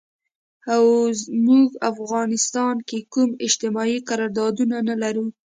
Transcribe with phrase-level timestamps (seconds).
[0.73, 0.85] او
[1.45, 4.55] مونږ افغانستان کې کوم اجتماعي قرارداد
[4.89, 5.25] نه لرو